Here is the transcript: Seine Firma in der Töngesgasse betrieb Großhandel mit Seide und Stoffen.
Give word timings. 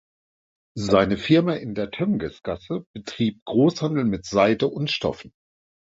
Seine 0.79 1.15
Firma 1.15 1.53
in 1.53 1.75
der 1.75 1.91
Töngesgasse 1.91 2.87
betrieb 2.91 3.45
Großhandel 3.45 4.03
mit 4.03 4.25
Seide 4.25 4.67
und 4.67 4.89
Stoffen. 4.89 5.31